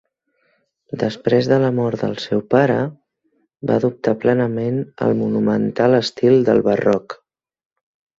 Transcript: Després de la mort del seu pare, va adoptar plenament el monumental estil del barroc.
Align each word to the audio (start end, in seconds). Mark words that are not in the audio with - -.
Després 1.01 1.49
de 1.49 1.57
la 1.63 1.67
mort 1.79 2.05
del 2.05 2.15
seu 2.23 2.41
pare, 2.53 2.77
va 3.71 3.75
adoptar 3.81 4.13
plenament 4.23 4.79
el 5.09 5.13
monumental 5.23 5.99
estil 6.03 6.35
del 6.49 6.65
barroc. 6.71 7.17